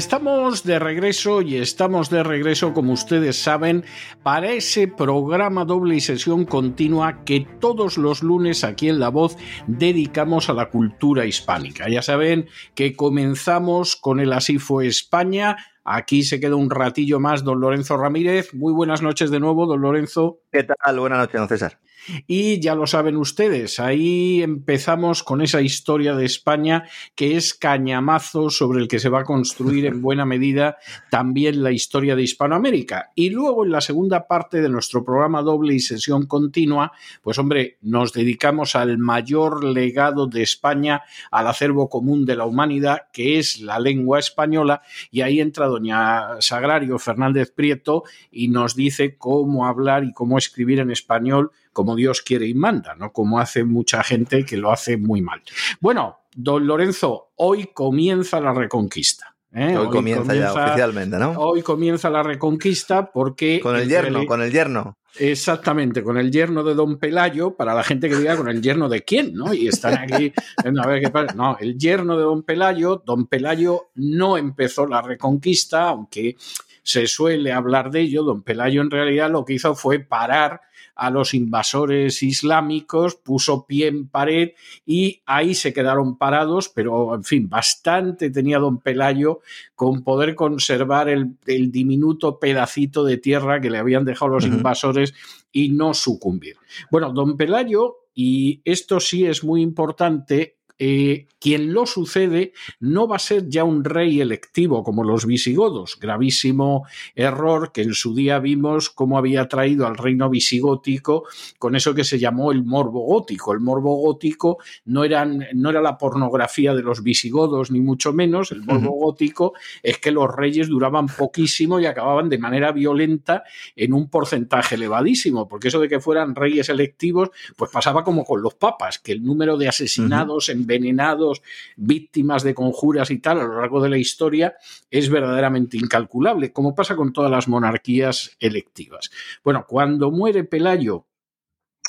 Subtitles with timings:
[0.00, 3.84] Estamos de regreso y estamos de regreso, como ustedes saben,
[4.22, 9.36] para ese programa doble y sesión continua que todos los lunes aquí en La Voz
[9.66, 11.86] dedicamos a la cultura hispánica.
[11.90, 15.58] Ya saben que comenzamos con el Así fue España.
[15.84, 18.54] Aquí se queda un ratillo más don Lorenzo Ramírez.
[18.54, 20.40] Muy buenas noches de nuevo, don Lorenzo.
[20.50, 20.98] ¿Qué tal?
[20.98, 21.78] Buenas noches, don César.
[22.26, 26.84] Y ya lo saben ustedes, ahí empezamos con esa historia de España
[27.14, 30.76] que es cañamazo sobre el que se va a construir en buena medida
[31.10, 33.10] también la historia de Hispanoamérica.
[33.14, 37.78] Y luego en la segunda parte de nuestro programa doble y sesión continua, pues hombre,
[37.82, 43.60] nos dedicamos al mayor legado de España, al acervo común de la humanidad, que es
[43.60, 50.04] la lengua española, y ahí entra doña Sagrario Fernández Prieto y nos dice cómo hablar
[50.04, 54.44] y cómo escribir en español como Dios quiere y manda, no como hace mucha gente
[54.44, 55.42] que lo hace muy mal.
[55.80, 59.36] Bueno, don Lorenzo, hoy comienza la reconquista.
[59.52, 59.76] ¿eh?
[59.76, 61.32] Hoy, comienza, ya oficialmente, ¿no?
[61.32, 63.60] Hoy comienza la reconquista porque...
[63.60, 64.96] Con el yerno, con el yerno.
[65.18, 68.88] Exactamente, con el yerno de Don Pelayo, para la gente que diga con el yerno
[68.88, 69.52] de quién, ¿no?
[69.52, 71.34] Y están aquí, a ver qué pasa.
[71.34, 76.36] No, el yerno de Don Pelayo, Don Pelayo no empezó la reconquista, aunque
[76.82, 80.60] se suele hablar de ello, Don Pelayo en realidad lo que hizo fue parar
[81.00, 84.50] a los invasores islámicos, puso pie en pared
[84.84, 89.40] y ahí se quedaron parados, pero en fin, bastante tenía don Pelayo
[89.74, 95.14] con poder conservar el, diminuto pedacito de tierra que le habían dejado los invasores
[95.50, 96.56] y no sucumbir.
[96.90, 103.16] Bueno, don Pelayo, y esto sí es muy importante, eh, quien lo sucede no va
[103.16, 105.98] a ser ya un rey electivo como los visigodos.
[106.00, 111.24] Gravísimo error que en su día vimos cómo había traído al reino visigótico
[111.58, 113.52] con eso que se llamó el morbo gótico.
[113.52, 114.56] El morbo gótico
[114.86, 118.50] no, eran, no era la pornografía de los visigodos, ni mucho menos.
[118.50, 123.44] El morbo gótico es que los reyes duraban poquísimo y acababan de manera violenta
[123.76, 128.40] en un porcentaje elevadísimo, porque eso de que fueran reyes electivos, pues pasaba como con
[128.40, 131.42] los papas, que el número de asesinados en envenenados,
[131.76, 134.54] víctimas de conjuras y tal a lo largo de la historia
[134.90, 139.10] es verdaderamente incalculable, como pasa con todas las monarquías electivas.
[139.42, 141.06] Bueno, cuando muere Pelayo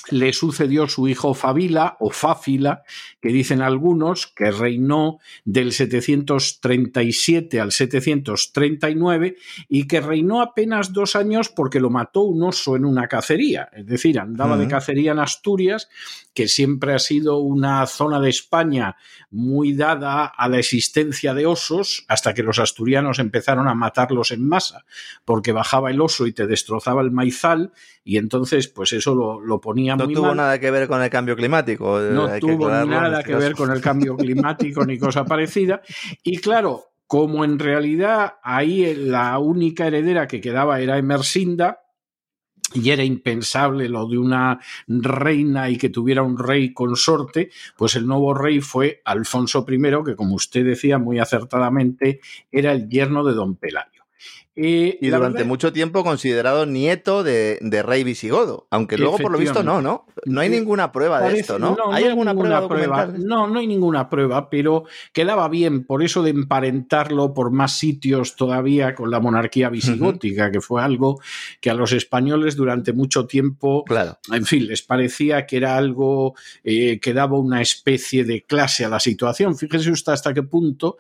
[0.09, 2.83] le sucedió su hijo Fabila o Fáfila,
[3.21, 9.35] que dicen algunos que reinó del 737 al 739
[9.69, 13.69] y que reinó apenas dos años porque lo mató un oso en una cacería.
[13.73, 15.89] Es decir, andaba de cacería en Asturias,
[16.33, 18.95] que siempre ha sido una zona de España
[19.29, 24.47] muy dada a la existencia de osos, hasta que los asturianos empezaron a matarlos en
[24.47, 24.85] masa,
[25.25, 27.71] porque bajaba el oso y te destrozaba el maizal,
[28.03, 32.01] y entonces pues eso lo, ponía no tuvo nada que ver con el cambio climático.
[32.01, 35.81] Eh, no tuvo nada este que ver con el cambio climático ni cosa parecida.
[36.23, 41.79] Y claro, como en realidad ahí la única heredera que quedaba era Emersinda,
[42.73, 48.07] y era impensable lo de una reina y que tuviera un rey consorte, pues el
[48.07, 53.33] nuevo rey fue Alfonso I, que como usted decía muy acertadamente, era el yerno de
[53.33, 54.00] don Pelayo
[54.53, 59.81] y durante mucho tiempo considerado nieto de, rey visigodo, aunque luego por lo visto no,
[59.81, 60.05] ¿no?
[60.25, 61.77] No hay ninguna prueba de esto, ¿no?
[61.91, 64.83] ¿Hay alguna prueba, No, no hay ninguna prueba, pero
[65.13, 70.59] quedaba bien por eso de emparentarlo por más sitios todavía con la monarquía visigótica, que
[70.59, 71.21] fue algo
[71.61, 74.19] que a los españoles durante mucho tiempo, claro.
[74.33, 78.89] en fin, les parecía que era algo eh, que daba una especie de clase a
[78.89, 79.55] la situación.
[79.57, 80.97] Fíjese usted hasta qué punto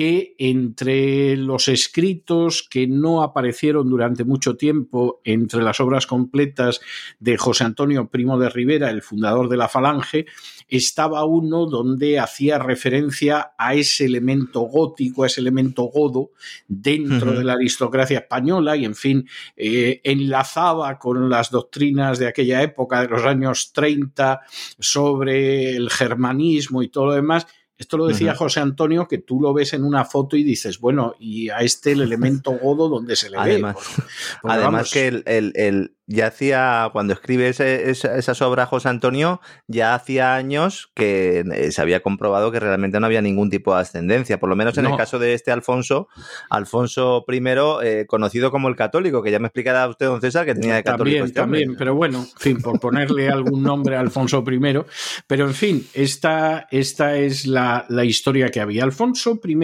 [0.00, 6.80] que entre los escritos que no aparecieron durante mucho tiempo entre las obras completas
[7.18, 10.24] de José Antonio Primo de Rivera, el fundador de la Falange,
[10.68, 16.30] estaba uno donde hacía referencia a ese elemento gótico, a ese elemento godo
[16.66, 22.62] dentro de la aristocracia española y, en fin, eh, enlazaba con las doctrinas de aquella
[22.62, 24.40] época, de los años 30,
[24.78, 27.46] sobre el germanismo y todo lo demás,
[27.80, 31.14] esto lo decía José Antonio, que tú lo ves en una foto y dices, bueno,
[31.18, 34.50] y a este el elemento godo donde se le además, ve.
[34.52, 41.44] además que el, ya hacía, cuando escribe esas obras José Antonio, ya hacía años que
[41.52, 44.76] eh, se había comprobado que realmente no había ningún tipo de ascendencia, por lo menos
[44.76, 46.08] en el caso de este Alfonso,
[46.50, 47.40] Alfonso I,
[47.84, 50.82] eh, conocido como el católico, que ya me explicará usted, don César, que tenía de
[50.82, 51.18] católico.
[51.18, 54.84] También, este también, pero bueno, en fin, por ponerle algún nombre a Alfonso I,
[55.28, 58.82] pero en fin, esta, esta es la, la historia que había.
[58.82, 59.54] Alfonso I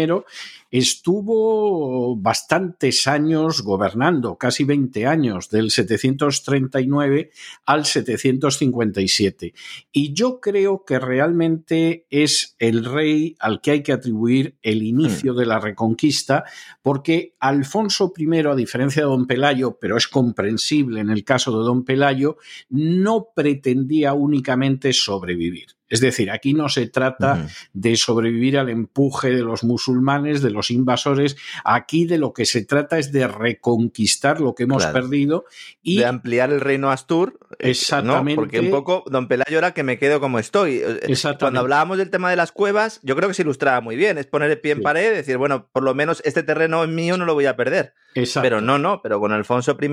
[0.70, 7.30] estuvo bastantes años gobernando, casi 20 años, del 739
[7.64, 9.54] al 757.
[9.92, 15.34] Y yo creo que realmente es el rey al que hay que atribuir el inicio
[15.34, 15.36] hmm.
[15.36, 16.44] de la reconquista,
[16.82, 21.64] porque Alfonso I, a diferencia de don Pelayo, pero es comprensible en el caso de
[21.64, 22.36] don Pelayo,
[22.68, 25.76] no pretendía únicamente sobrevivir.
[25.88, 30.70] Es decir, aquí no se trata de sobrevivir al empuje de los musulmanes, de los
[30.70, 31.36] invasores.
[31.64, 35.44] Aquí de lo que se trata es de reconquistar lo que hemos perdido
[35.82, 37.38] y de ampliar el reino Astur.
[37.58, 38.34] Eh, Exactamente.
[38.34, 40.76] Porque un poco, don Pelayo, ahora que me quedo como estoy.
[40.76, 41.38] Eh, Exactamente.
[41.40, 44.18] Cuando hablábamos del tema de las cuevas, yo creo que se ilustraba muy bien.
[44.18, 47.16] Es poner el pie en pared decir, bueno, por lo menos este terreno es mío,
[47.16, 47.94] no lo voy a perder.
[48.14, 48.44] Exacto.
[48.44, 49.88] Pero no, no, pero con Alfonso I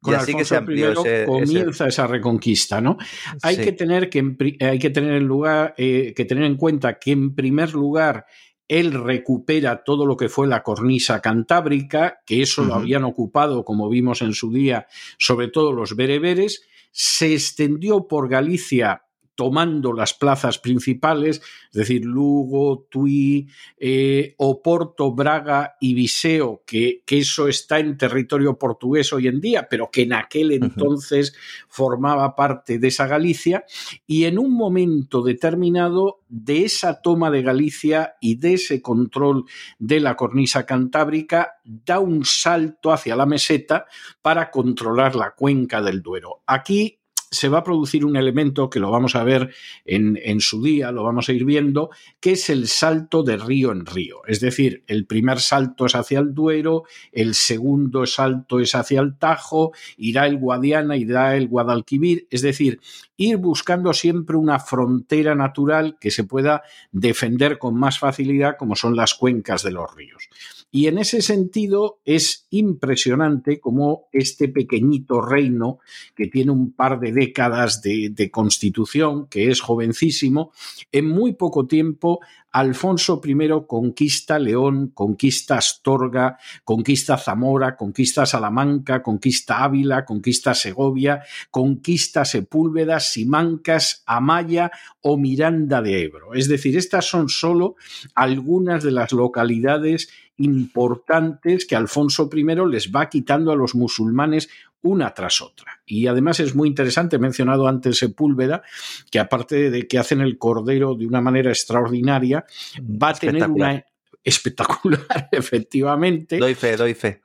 [0.00, 2.96] con Alfonso I comienza esa reconquista, ¿no?
[3.42, 7.12] Hay que tener que hay que tener en lugar eh, que tener en cuenta que
[7.12, 8.26] en primer lugar
[8.66, 13.88] él recupera todo lo que fue la cornisa cantábrica, que eso lo habían ocupado, como
[13.88, 14.86] vimos en su día,
[15.18, 19.02] sobre todo los bereberes, se extendió por Galicia
[19.40, 27.48] tomando las plazas principales, es decir, Lugo, Tui, eh, Oporto, Braga y Viseo, que, eso
[27.48, 31.34] está en territorio portugués hoy en día, pero que en aquel entonces
[31.70, 33.64] formaba parte de esa Galicia,
[34.06, 39.46] y en un momento determinado de esa toma de Galicia y de ese control
[39.78, 43.86] de la cornisa cantábrica, da un salto hacia la meseta
[44.20, 46.42] para controlar la cuenca del Duero.
[46.46, 46.99] Aquí
[47.30, 50.90] se va a producir un elemento que lo vamos a ver en, en, su día,
[50.90, 54.22] lo vamos a ir viendo, que es el salto de río en río.
[54.26, 59.16] Es decir, el primer salto es hacia el Duero, el segundo salto es hacia el
[59.16, 62.26] Tajo, irá el Guadiana, irá el Guadalquivir.
[62.30, 62.80] Es decir,
[63.16, 68.96] ir buscando siempre una frontera natural que se pueda defender con más facilidad, como son
[68.96, 70.28] las cuencas de los ríos.
[70.72, 75.80] Y en ese sentido es impresionante cómo este pequeñito reino,
[76.14, 80.52] que tiene un par de décadas de, constitución, que es jovencísimo,
[80.92, 82.20] en muy poco tiempo
[82.52, 83.36] Alfonso I
[83.66, 94.02] conquista León, conquista Astorga, conquista Zamora, conquista Salamanca, conquista Ávila, conquista Segovia, conquista Sepúlveda, Simancas,
[94.06, 96.34] Amaya o Miranda de Ebro.
[96.34, 97.76] Es decir, estas son solo
[98.14, 100.08] algunas de las localidades
[100.40, 104.48] importantes que Alfonso I les va quitando a los musulmanes
[104.82, 105.80] una tras otra.
[105.86, 108.62] Y además es muy interesante, he mencionado antes Sepúlveda,
[109.10, 112.44] que aparte de que hacen el cordero de una manera extraordinaria,
[112.80, 113.84] va a tener una
[114.24, 115.00] espectacular,
[115.32, 116.38] efectivamente.
[116.38, 117.20] Doy fe, doy fe.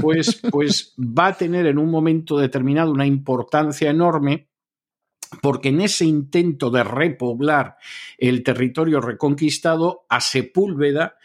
[0.00, 4.49] Pues, pues va a tener en un momento determinado una importancia enorme
[5.42, 7.76] porque en ese intento de repoblar
[8.18, 11.16] el territorio reconquistado, a Sepúlveda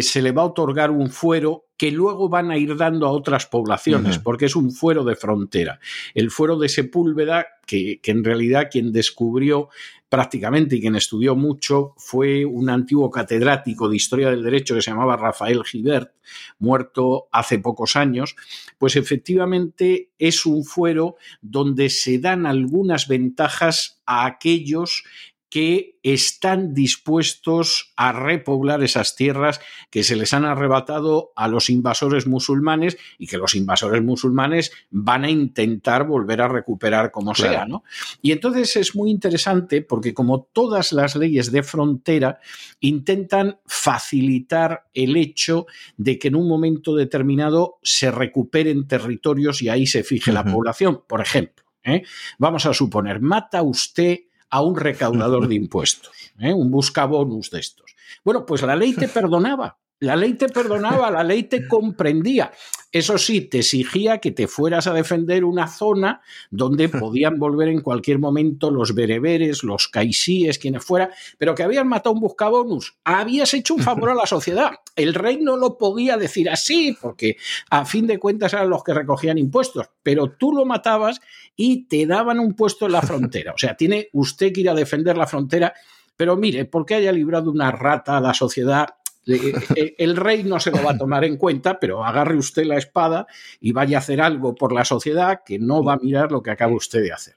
[0.00, 3.46] se le va a otorgar un fuero que luego van a ir dando a otras
[3.46, 5.80] poblaciones, porque es un fuero de frontera.
[6.14, 9.70] El fuero de Sepúlveda, que, que, en realidad quien descubrió
[10.10, 14.90] prácticamente y quien estudió mucho fue un antiguo catedrático de historia del derecho que se
[14.90, 16.12] llamaba Rafael Gibert,
[16.58, 18.34] muerto hace pocos años,
[18.76, 25.04] pues efectivamente es un fuero donde se dan algunas ventajas a aquellos
[25.50, 32.28] que están dispuestos a repoblar esas tierras que se les han arrebatado a los invasores
[32.28, 37.82] musulmanes y que los invasores musulmanes van a intentar volver a recuperar como sea, ¿no?
[38.22, 42.38] Y entonces es muy interesante porque como todas las leyes de frontera
[42.78, 45.66] intentan facilitar el hecho
[45.96, 51.02] de que en un momento determinado se recuperen territorios y ahí se fije la población.
[51.08, 52.04] Por ejemplo, ¿eh?
[52.38, 56.52] vamos a suponer, mata usted a un recaudador de impuestos, ¿eh?
[56.52, 57.94] un buscabonus de estos.
[58.24, 59.78] Bueno, pues la ley te perdonaba.
[60.00, 62.50] La ley te perdonaba, la ley te comprendía.
[62.90, 67.82] Eso sí, te exigía que te fueras a defender una zona donde podían volver en
[67.82, 72.96] cualquier momento los bereberes, los caisíes, quienes fuera, pero que habían matado un buscabonus.
[73.04, 74.70] Habías hecho un favor a la sociedad.
[74.96, 77.36] El rey no lo podía decir así, porque
[77.68, 81.20] a fin de cuentas eran los que recogían impuestos, pero tú lo matabas
[81.56, 83.52] y te daban un puesto en la frontera.
[83.52, 85.74] O sea, tiene usted que ir a defender la frontera.
[86.16, 88.88] Pero mire, porque haya librado una rata a la sociedad,
[89.26, 93.26] el rey no se lo va a tomar en cuenta, pero agarre usted la espada
[93.60, 96.50] y vaya a hacer algo por la sociedad que no va a mirar lo que
[96.50, 97.34] acaba usted de hacer.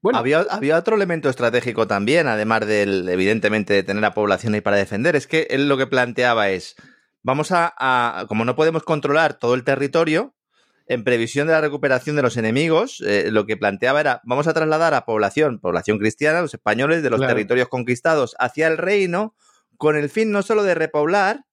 [0.00, 4.60] Bueno, había, había otro elemento estratégico también, además del, evidentemente, de tener a población ahí
[4.60, 6.76] para defender, es que él lo que planteaba es,
[7.22, 10.34] vamos a, como no podemos controlar todo el territorio,
[10.88, 14.52] en previsión de la recuperación de los enemigos, eh, lo que planteaba era, vamos a
[14.52, 19.34] trasladar a población, población cristiana, los españoles de los territorios conquistados hacia el reino,
[19.82, 21.44] con el fin no solo de repoblar,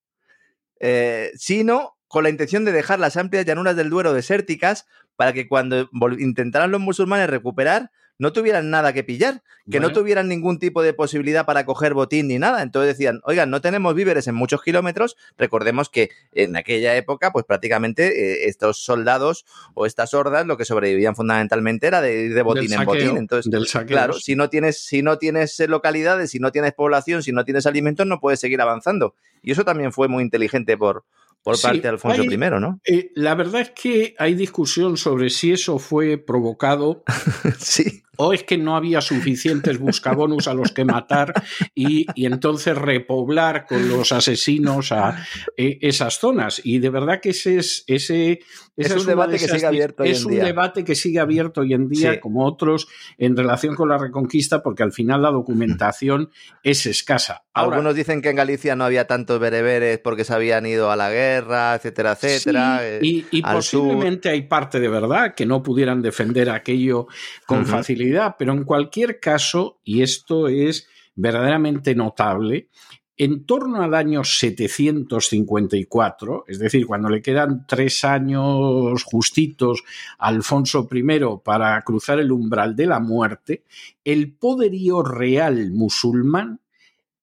[0.80, 5.48] eh, sino con la intención de dejar las amplias llanuras del Duero desérticas para que
[5.48, 10.82] cuando intentaran los musulmanes recuperar, no tuvieran nada que pillar, que no tuvieran ningún tipo
[10.82, 12.62] de posibilidad para coger botín ni nada.
[12.62, 15.16] Entonces decían, oigan, no tenemos víveres en muchos kilómetros.
[15.38, 20.66] Recordemos que en aquella época, pues prácticamente eh, estos soldados o estas hordas lo que
[20.66, 23.16] sobrevivían fundamentalmente era de ir de botín en botín.
[23.16, 27.46] Entonces, claro, si no tienes, si no tienes localidades, si no tienes población, si no
[27.46, 29.16] tienes alimentos, no puedes seguir avanzando.
[29.42, 31.06] Y eso también fue muy inteligente por,
[31.42, 32.82] por parte de Alfonso I, ¿no?
[32.84, 37.04] Eh, la verdad es que hay discusión sobre si eso fue provocado.
[37.60, 41.34] sí o es que no había suficientes buscabonus a los que matar
[41.74, 46.60] y, entonces repoblar con los asesinos a e, esas zonas.
[46.66, 48.42] Y de verdad que ese es, ese,
[48.76, 51.88] es un debate que sigue abierto hoy Es un debate que sigue abierto hoy en
[51.88, 56.30] día, como otros, en relación con la reconquista, porque al final la documentación
[56.62, 57.46] es escasa.
[57.54, 61.10] Algunos dicen que en Galicia no había tantos bereberes porque se habían ido a la
[61.10, 62.80] guerra, etcétera, etcétera.
[62.82, 67.08] Eh, y, posiblemente hay parte de verdad que no pudieran defender aquello
[67.46, 72.70] con facilidad pero en cualquier caso, y esto es verdaderamente notable,
[73.18, 79.84] en torno al año 754, es decir, cuando le quedan tres años justitos
[80.18, 81.04] a Alfonso I
[81.44, 83.66] para cruzar el umbral de la muerte,
[84.06, 86.62] el poderío real musulmán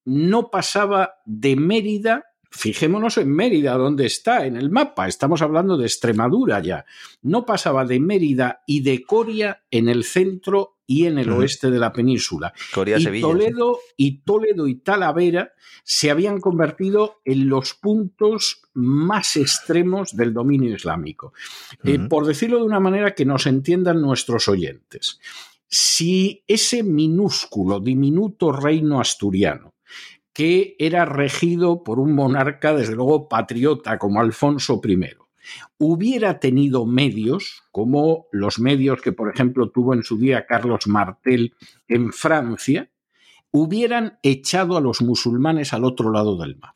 [0.05, 2.26] no pasaba de Mérida
[2.57, 5.07] Fijémonos en Mérida, ¿dónde está en el mapa.
[5.07, 6.87] Estamos hablando de Extremadura ya.
[7.21, 11.79] No pasaba de Mérida y de Coria en el centro y en el oeste de
[11.79, 12.55] la península.
[12.73, 15.53] Coria, y Toledo y Toledo y Talavera
[15.85, 21.35] se habían convertido en los puntos más extremos del dominio islámico.
[21.85, 25.21] Eh, por decirlo de una manera que nos entiendan nuestros oyentes.
[25.69, 29.76] Si ese minúsculo, diminuto reino asturiano
[30.37, 35.17] que era regido por un monarca, desde luego patriota, como Alfonso I,
[35.79, 41.55] hubiera tenido medios, como los medios que, por ejemplo, tuvo en su día Carlos Martel
[41.89, 42.91] en Francia,
[43.51, 46.75] hubieran echado a los musulmanes al otro lado del mar.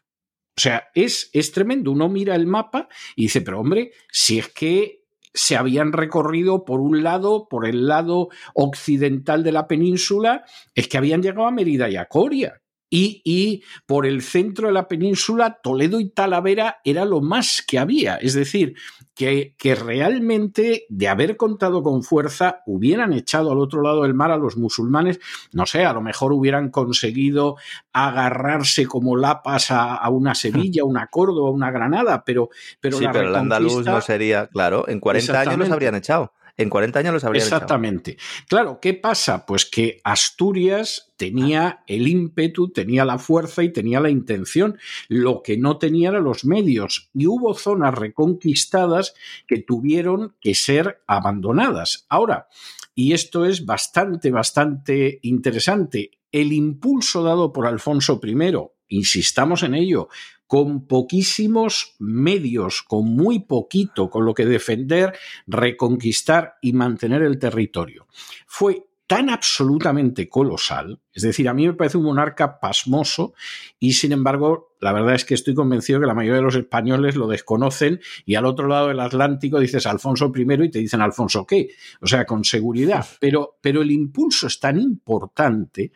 [0.57, 1.93] O sea, es, es tremendo.
[1.93, 6.81] Uno mira el mapa y dice, pero hombre, si es que se habían recorrido por
[6.81, 11.91] un lado, por el lado occidental de la península, es que habían llegado a Mérida
[11.91, 12.63] y a Coria.
[12.91, 18.17] Y, por el centro de la península, Toledo y Talavera era lo más que había.
[18.17, 18.75] Es decir,
[19.15, 24.33] que, que, realmente, de haber contado con fuerza, hubieran echado al otro lado del mar
[24.33, 25.21] a los musulmanes.
[25.53, 27.57] No sé, a lo mejor hubieran conseguido
[27.93, 32.49] agarrarse como lapas a, una Sevilla, una Córdoba, una Granada, pero,
[32.81, 36.33] pero sí, pero el andaluz no sería, claro, en 40 años los habrían echado.
[36.57, 38.17] En 40 años los habría Exactamente.
[38.49, 39.47] Claro, ¿qué pasa?
[39.47, 44.79] Pues que Asturias tenía el ímpetu, tenía la fuerza y tenía la intención.
[45.09, 47.11] Lo que no tenía eran los medios.
[47.15, 49.15] Y hubo zonas reconquistadas
[49.47, 52.07] que tuvieron que ser abandonadas.
[52.09, 52.49] Ahora,
[52.95, 58.53] y esto es bastante, bastante interesante, el impulso dado por Alfonso I,
[58.91, 60.09] insistamos en ello,
[60.47, 65.17] con poquísimos medios, con muy poquito con lo que defender,
[65.47, 68.07] reconquistar y mantener el territorio.
[68.47, 73.35] Fue tan absolutamente colosal, es decir, a mí me parece un monarca pasmoso
[73.81, 77.17] y sin embargo, la verdad es que estoy convencido que la mayoría de los españoles
[77.17, 81.45] lo desconocen y al otro lado del Atlántico dices Alfonso I y te dicen Alfonso
[81.45, 81.71] qué,
[82.01, 85.91] o sea, con seguridad, pero, pero el impulso es tan importante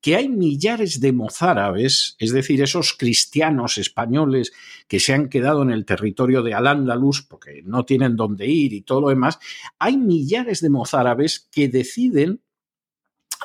[0.00, 4.52] que hay millares de mozárabes, es decir, esos cristianos españoles
[4.86, 8.82] que se han quedado en el territorio de Al-Ándalus porque no tienen dónde ir y
[8.82, 9.38] todo lo demás,
[9.78, 12.40] hay millares de mozárabes que deciden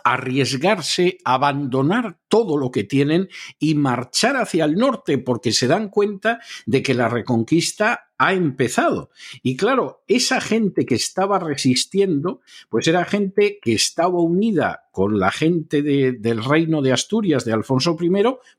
[0.04, 6.40] arriesgarse, abandonar todo lo que tienen y marchar hacia el norte porque se dan cuenta
[6.66, 9.10] de que la reconquista ha empezado.
[9.42, 15.30] Y claro, esa gente que estaba resistiendo, pues era gente que estaba unida con la
[15.30, 18.10] gente del reino de Asturias de Alfonso I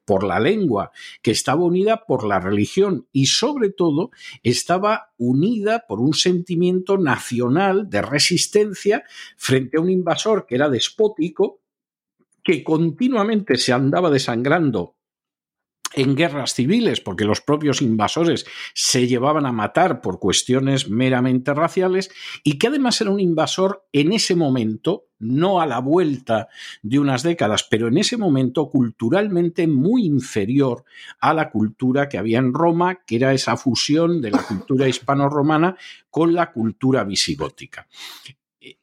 [0.05, 0.91] por la lengua,
[1.23, 4.11] que estaba unida por la religión y sobre todo
[4.43, 9.05] estaba unida por un sentimiento nacional de resistencia
[9.39, 11.63] frente a un invasor que era despótico,
[12.43, 14.95] que continuamente se andaba desangrando
[15.97, 22.11] en guerras civiles, porque los propios invasores se llevaban a matar por cuestiones meramente raciales,
[22.43, 26.49] y que además era un invasor en ese momento, no a la vuelta
[26.83, 30.85] de unas décadas, pero en ese momento culturalmente muy inferior
[31.21, 35.77] a la cultura que había en Roma, que era esa fusión de la cultura hispano-romana
[36.11, 37.87] con la cultura visigótica.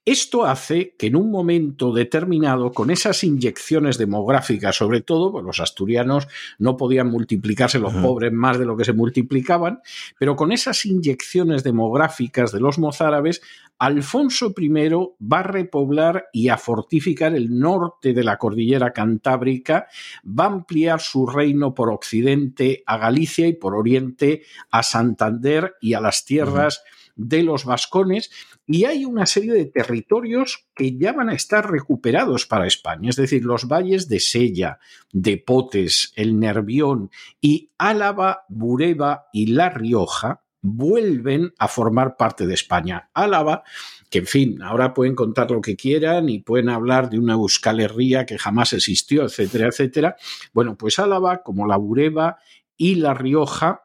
[0.06, 5.60] Esto hace que en un momento determinado, con esas inyecciones demográficas, sobre todo, pues los
[5.60, 6.28] asturianos
[6.60, 9.82] no podían multiplicarse los pobres más de lo que se multiplicaban,
[10.20, 13.42] pero con esas inyecciones demográficas de los mozárabes,
[13.80, 19.88] Alfonso I va a repoblar y a fortificar el norte de la cordillera cantábrica,
[20.24, 25.94] va a ampliar su reino por occidente a Galicia y por oriente a Santander y
[25.94, 26.84] a las tierras
[27.16, 28.32] de los vascones
[28.66, 33.16] y hay una serie de territorios que ya van a estar recuperados para España, es
[33.16, 34.80] decir, los valles de Sella,
[35.12, 42.54] de Potes, el Nervión y Álava, Bureba y La Rioja vuelven a formar parte de
[42.54, 43.10] España.
[43.14, 43.64] Álava,
[44.10, 47.80] que en fin, ahora pueden contar lo que quieran y pueden hablar de una Euskal
[47.80, 50.16] Herria que jamás existió, etcétera, etcétera.
[50.54, 52.38] Bueno, pues Álava, como la Bureba
[52.78, 53.84] y La Rioja,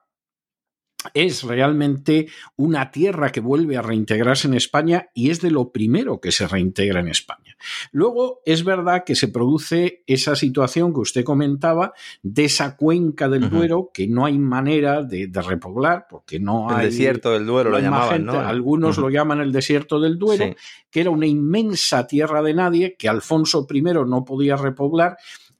[1.14, 6.20] es realmente una tierra que vuelve a reintegrarse en España y es de lo primero
[6.20, 7.56] que se reintegra en España.
[7.92, 11.92] Luego, es verdad que se produce esa situación que usted comentaba
[12.22, 16.86] de esa cuenca del Duero que no hay manera de, repoblar porque no hay...
[16.86, 20.54] El desierto del Duero lo llamaban, Algunos lo llaman el desierto del Duero,
[20.90, 25.16] que era una inmensa tierra de nadie que Alfonso I no podía repoblar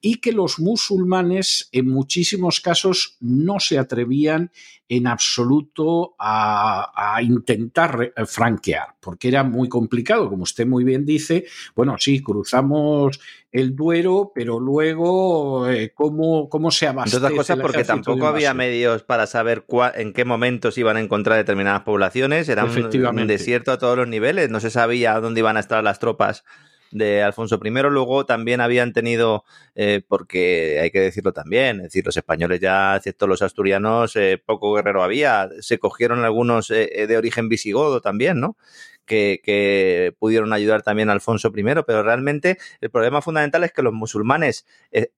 [0.07, 4.53] y que los musulmanes en muchísimos casos no se atrevían
[4.89, 11.47] en absoluto a, intentar eh, franquear, porque era muy complicado, como usted muy bien dice,
[11.75, 13.19] bueno, sí, cruzamos
[13.51, 17.17] el Duero, pero luego, eh, ¿cómo, ¿cómo, se abastece?
[17.17, 19.67] Entre otras cosas, porque tampoco había medios para saber
[19.97, 24.51] en qué momentos iban a encontrar determinadas poblaciones, era un desierto a todos los niveles,
[24.51, 26.45] no se sabía dónde iban a estar las tropas
[26.91, 27.71] de Alfonso I.
[27.71, 29.45] Luego también habían tenido,
[29.75, 34.43] eh, porque hay que decirlo también, es decir, los españoles ya, excepto los asturianos, eh,
[34.45, 35.49] poco guerrero había.
[35.61, 38.57] Se cogieron algunos eh, de origen visigodo también, ¿no?
[39.05, 43.83] Que, que, pudieron ayudar también a Alfonso I, pero realmente el problema fundamental es que
[43.83, 44.67] los musulmanes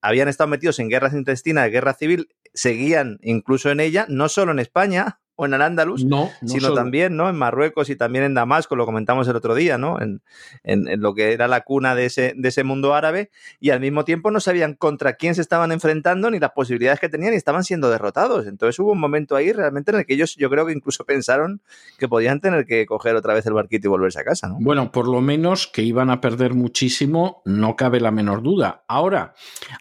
[0.02, 4.58] habían estado metidos en guerras intestinas, guerra civil, seguían incluso en ella, no solo en
[4.58, 7.28] España, o en Al-Ándalus, no, sino también ¿no?
[7.28, 10.00] en Marruecos y también en Damasco, lo comentamos el otro día, ¿no?
[10.00, 10.20] En,
[10.64, 14.04] en, lo que era la cuna de ese, de ese mundo árabe, y al mismo
[14.04, 17.62] tiempo no sabían contra quién se estaban enfrentando ni las posibilidades que tenían y estaban
[17.62, 18.48] siendo derrotados.
[18.48, 21.60] Entonces hubo un momento ahí realmente en el que ellos yo creo que incluso pensaron
[21.98, 24.48] que podían tener que coger otra vez el barquito y volverse a casa.
[24.48, 24.56] ¿no?
[24.58, 28.82] Bueno, por lo menos que iban a perder muchísimo, no cabe la menor duda.
[28.88, 29.34] Ahora,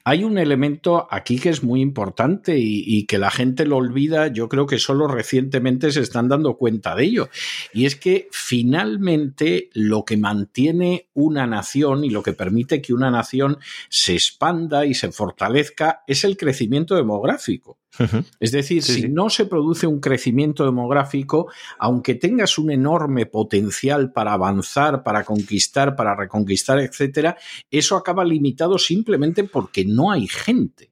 [0.04, 4.28] hay un elemento aquí que es muy importante y, y que la gente lo olvida,
[4.28, 5.47] yo creo que solo recién
[5.92, 7.30] se están dando cuenta de ello.
[7.74, 13.12] Y es que finalmente lo que mantiene una nación y lo que permite que una
[13.12, 13.58] nación
[13.90, 17.78] se expanda y se fortalezca es el crecimiento demográfico.
[18.40, 24.34] Es decir, si no se produce un crecimiento demográfico, aunque tengas un enorme potencial para
[24.34, 27.38] avanzar, para conquistar, para reconquistar, etcétera,
[27.72, 30.92] eso acaba limitado simplemente porque no hay gente.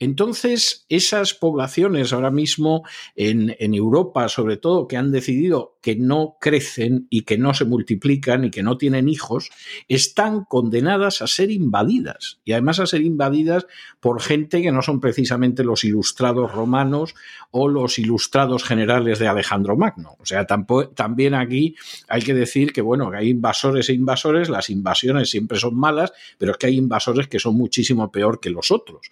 [0.00, 2.82] Entonces, esas poblaciones ahora mismo
[3.14, 8.44] en, Europa, sobre todo, que han decidido que no crecen y que no se multiplican
[8.44, 9.50] y que no tienen hijos,
[9.88, 12.40] están condenadas a ser invadidas.
[12.44, 13.66] Y además a ser invadidas
[14.00, 17.14] por gente que no son precisamente los ilustrados romanos
[17.50, 20.16] o los ilustrados generales de Alejandro Magno.
[20.18, 21.76] O sea, también aquí
[22.08, 26.52] hay que decir que, bueno, hay invasores e invasores, las invasiones siempre son malas, pero
[26.52, 29.10] es que hay invasores que son muchísimo peor que los otros.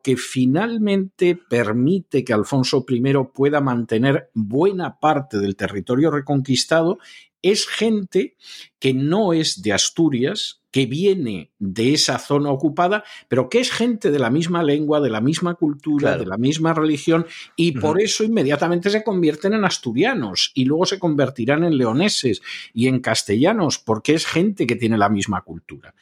[0.00, 3.02] Que finalmente permite que Alfonso I
[3.34, 6.98] pueda mantener buena parte del territorio reconquistado
[7.42, 8.36] es gente
[8.78, 14.10] que no es de Asturias, que viene de esa zona ocupada, pero que es gente
[14.10, 18.24] de la misma lengua, de la misma cultura, de la misma religión, y por eso
[18.24, 24.14] inmediatamente se convierten en asturianos y luego se convertirán en leoneses y en castellanos, porque
[24.14, 25.94] es gente que tiene la misma cultura.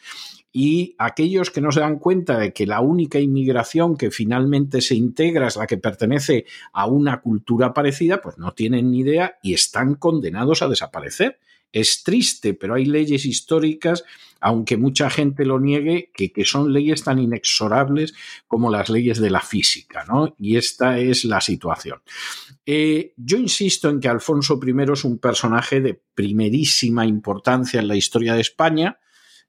[0.52, 4.94] Y aquellos que no se dan cuenta de que la única inmigración que finalmente se
[4.94, 9.54] integra es la que pertenece a una cultura parecida, pues no tienen ni idea y
[9.54, 11.38] están condenados a desaparecer.
[11.72, 14.04] Es triste, pero hay leyes históricas,
[14.40, 18.14] aunque mucha gente lo niegue, que, son leyes tan inexorables
[18.46, 20.34] como las leyes de la física, ¿no?
[20.38, 22.00] Y esta es la situación.
[22.64, 27.96] Eh, yo insisto en que Alfonso I es un personaje de primerísima importancia en la
[27.96, 28.99] historia de España,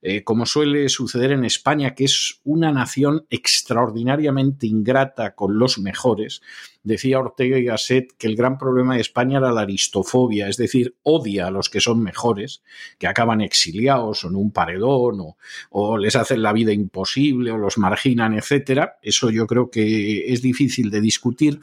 [0.04, 6.42] eh, como suele suceder en España, que es una nación extraordinariamente ingrata con los mejores.
[6.82, 10.96] Decía Ortega y Gasset que el gran problema de España era la aristofobia, es decir,
[11.04, 12.64] odia a los que son mejores,
[12.98, 15.36] que acaban exiliados o en un paredón o,
[15.70, 18.98] o les hacen la vida imposible o los marginan, etcétera.
[19.02, 21.60] Eso yo creo que es difícil de discutir.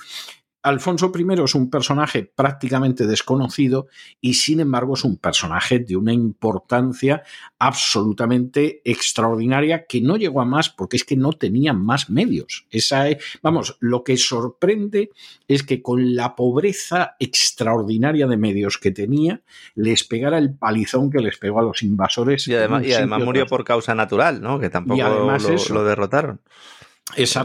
[0.62, 3.88] Alfonso I es un personaje prácticamente desconocido
[4.20, 7.24] y sin embargo es un personaje de una importancia
[7.58, 12.66] absolutamente extraordinaria que no llegó a más porque es que no tenía más medios.
[12.72, 13.06] Esa
[13.42, 15.12] vamos, lo que sorprende
[15.48, 19.42] es que con la pobreza extraordinaria de medios que tenía
[19.76, 22.48] les pegara el palizón que les pegó a los invasores.
[22.50, 22.84] Y además,
[23.24, 24.60] murió por causa natural, ¿no?
[24.60, 25.38] Que tampoco
[25.70, 26.42] lo derrotaron.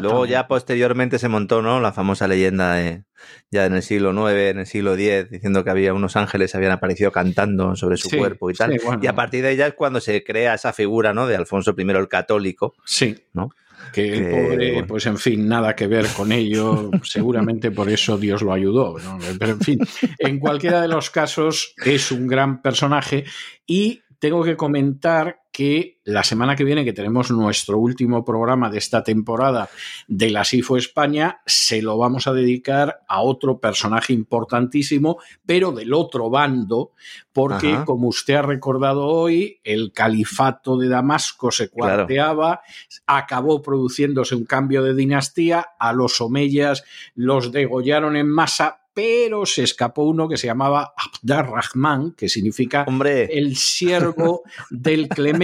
[0.01, 1.81] Luego ya posteriormente se montó, ¿no?
[1.81, 3.05] La famosa leyenda de,
[3.51, 6.73] ya en el siglo IX, en el siglo X, diciendo que había unos ángeles habían
[6.73, 8.79] aparecido cantando sobre su cuerpo y tal.
[9.01, 11.27] Y a partir de ella es cuando se crea esa figura, ¿no?
[11.27, 12.75] De Alfonso I el católico.
[12.85, 13.17] Sí.
[13.33, 13.51] ¿no?
[13.93, 16.91] Que el pobre, pues en fin, nada que ver con ello.
[17.03, 18.97] Seguramente por eso Dios lo ayudó.
[19.39, 19.79] Pero en fin,
[20.19, 23.25] en cualquiera de los casos es un gran personaje
[23.67, 28.79] y tengo que comentar que la semana que viene, que tenemos nuestro último programa de
[28.79, 29.71] esta temporada
[30.09, 35.95] de la SIFO España, se lo vamos a dedicar a otro personaje importantísimo, pero del
[35.95, 36.91] otro bando,
[37.33, 42.63] porque, como usted ha recordado hoy, el califato de Damasco se cuarteaba,
[43.07, 46.83] acabó produciéndose un cambio de dinastía, a los omeyas
[47.15, 52.87] los degollaron en masa, pero se escapó uno que se llamaba Abdar Rahman, que significa
[53.29, 55.44] el siervo del Clemente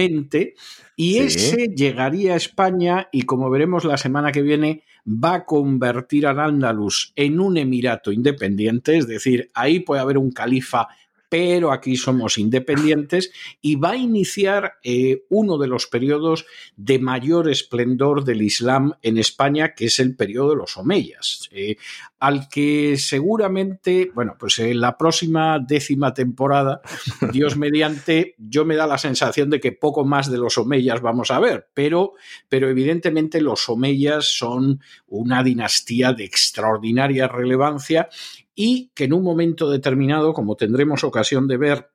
[0.95, 6.27] y ese llegaría a España y como veremos la semana que viene va a convertir
[6.27, 10.87] al Andalus en un emirato independiente, es decir, ahí puede haber un califa
[11.31, 17.49] pero aquí somos independientes y va a iniciar eh, uno de los periodos de mayor
[17.49, 21.77] esplendor del Islam en España, que es el periodo de los Omeyas, eh,
[22.19, 26.81] al que seguramente, bueno, pues en la próxima décima temporada,
[27.31, 31.31] Dios mediante, yo me da la sensación de que poco más de los Omeyas vamos
[31.31, 32.11] a ver, pero,
[32.49, 38.09] pero evidentemente los Omeyas son una dinastía de extraordinaria relevancia
[38.55, 41.91] y que en un momento determinado, como tendremos ocasión de ver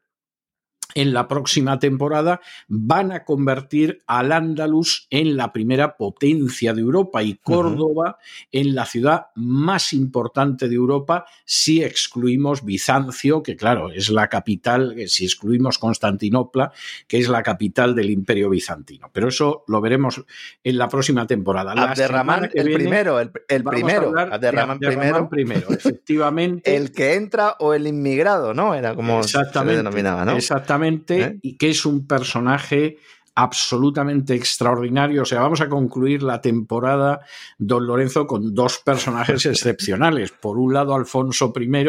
[0.96, 7.22] en la próxima temporada van a convertir al Andalus en la primera potencia de Europa
[7.22, 8.18] y Córdoba
[8.50, 14.96] en la ciudad más importante de Europa si excluimos Bizancio, que claro, es la capital,
[15.06, 16.72] si excluimos Constantinopla,
[17.06, 19.10] que es la capital del imperio bizantino.
[19.12, 20.24] Pero eso lo veremos
[20.64, 21.72] en la próxima temporada.
[21.72, 25.28] Abderramán, el primero, el, primero, Abderramán, primero.
[25.28, 26.74] primero, efectivamente.
[26.76, 28.74] el que entra o el inmigrado, ¿no?
[28.74, 30.32] Era como se denominaba, ¿no?
[30.32, 31.38] Exactamente ¿Eh?
[31.42, 32.98] y que es un personaje
[33.36, 35.22] absolutamente extraordinario.
[35.22, 37.20] O sea, vamos a concluir la temporada
[37.58, 40.32] Don Lorenzo con dos personajes excepcionales.
[40.32, 41.86] Por un lado, Alfonso I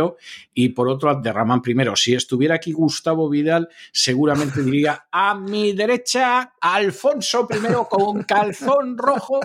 [0.54, 1.76] y por otro, Abderramán I.
[1.96, 7.58] Si estuviera aquí Gustavo Vidal, seguramente diría a mi derecha, Alfonso I
[7.90, 9.40] con calzón rojo.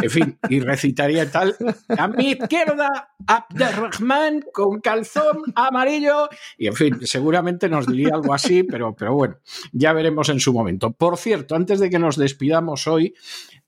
[0.00, 1.56] En fin, y recitaría tal.
[1.98, 6.28] A mi izquierda, Abderrahman con calzón amarillo.
[6.56, 9.38] Y en fin, seguramente nos diría algo así, pero, pero bueno,
[9.72, 10.92] ya veremos en su momento.
[10.92, 13.14] Por cierto, antes de que nos despidamos hoy,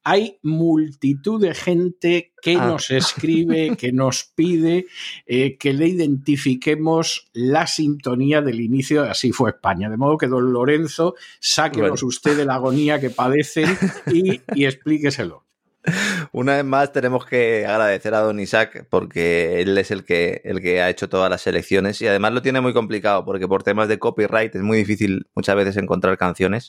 [0.03, 2.67] hay multitud de gente que ah.
[2.67, 4.87] nos escribe, que nos pide
[5.27, 9.91] eh, que le identifiquemos la sintonía del inicio de Así fue España.
[9.91, 13.77] De modo que, don Lorenzo, sáquenos usted de la agonía que padecen
[14.13, 15.45] y, y explíqueselo.
[16.33, 20.61] Una vez más tenemos que agradecer a Don Isaac porque él es el que, el
[20.61, 23.89] que ha hecho todas las selecciones y además lo tiene muy complicado porque por temas
[23.89, 26.69] de copyright es muy difícil muchas veces encontrar canciones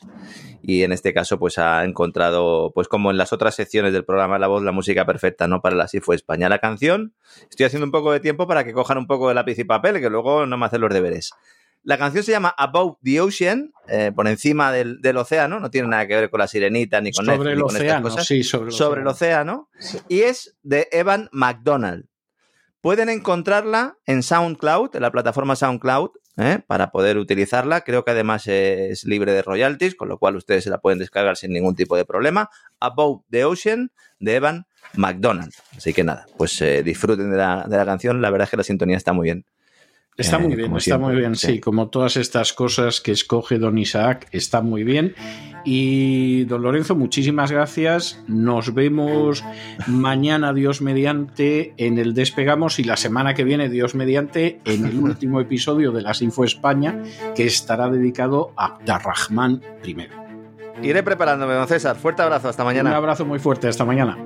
[0.62, 4.38] y en este caso pues ha encontrado pues como en las otras secciones del programa
[4.38, 5.60] La Voz la música perfecta, ¿no?
[5.60, 6.48] Para la Así fue España.
[6.48, 7.12] La canción,
[7.50, 10.00] estoy haciendo un poco de tiempo para que cojan un poco de lápiz y papel
[10.00, 11.32] que luego no me hacen los deberes.
[11.84, 16.06] La canción se llama Above the Ocean, eh, por encima del, océano, no tiene nada
[16.06, 19.68] que ver con la sirenita ni con, sobre el océano, Sí, sobre el sobre océano.
[19.74, 22.06] El océano Y es de Evan McDonald.
[22.80, 27.82] Pueden encontrarla en SoundCloud, en la plataforma SoundCloud, eh, para poder utilizarla.
[27.82, 31.36] Creo que además es libre de royalties, con lo cual ustedes se la pueden descargar
[31.36, 32.48] sin ningún tipo de problema.
[32.80, 35.52] Above the Ocean de Evan McDonald.
[35.76, 38.22] Así que nada, pues eh, disfruten de la, de la canción.
[38.22, 39.44] La verdad es que la sintonía está muy bien.
[40.16, 41.58] Está muy eh, bien, está muy bien, sí.
[41.58, 45.14] Como todas estas cosas que escoge don Isaac, está muy bien.
[45.64, 48.22] Y don Lorenzo, muchísimas gracias.
[48.26, 49.42] Nos vemos
[49.86, 54.98] mañana, Dios mediante, en el Despegamos y la semana que viene, Dios mediante, en el
[54.98, 57.02] último episodio de las Info España,
[57.34, 59.96] que estará dedicado a Darrahman I.
[60.82, 61.96] Iré preparándome, don César.
[61.96, 62.90] Fuerte abrazo, hasta mañana.
[62.90, 64.18] Un abrazo muy fuerte, hasta mañana.